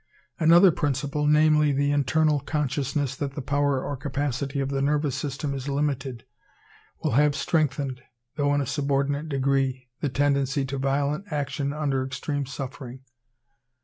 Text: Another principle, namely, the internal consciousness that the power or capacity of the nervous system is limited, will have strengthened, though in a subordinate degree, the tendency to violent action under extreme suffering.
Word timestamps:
Another 0.39 0.71
principle, 0.71 1.27
namely, 1.27 1.71
the 1.71 1.91
internal 1.91 2.39
consciousness 2.39 3.15
that 3.17 3.35
the 3.35 3.41
power 3.43 3.83
or 3.85 3.95
capacity 3.95 4.59
of 4.59 4.69
the 4.69 4.81
nervous 4.81 5.13
system 5.15 5.53
is 5.53 5.69
limited, 5.69 6.25
will 7.03 7.11
have 7.11 7.35
strengthened, 7.35 8.01
though 8.35 8.51
in 8.55 8.61
a 8.61 8.65
subordinate 8.65 9.29
degree, 9.29 9.89
the 9.99 10.09
tendency 10.09 10.65
to 10.65 10.79
violent 10.79 11.31
action 11.31 11.71
under 11.71 12.03
extreme 12.03 12.47
suffering. 12.47 13.01